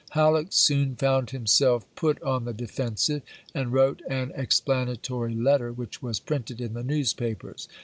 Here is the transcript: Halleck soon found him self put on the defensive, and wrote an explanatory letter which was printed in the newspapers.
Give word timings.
Halleck 0.17 0.47
soon 0.49 0.95
found 0.95 1.29
him 1.29 1.45
self 1.45 1.85
put 1.93 2.19
on 2.23 2.45
the 2.45 2.53
defensive, 2.55 3.21
and 3.53 3.71
wrote 3.71 4.01
an 4.09 4.31
explanatory 4.33 5.35
letter 5.35 5.71
which 5.71 6.01
was 6.01 6.19
printed 6.19 6.59
in 6.59 6.73
the 6.73 6.81
newspapers. 6.83 7.67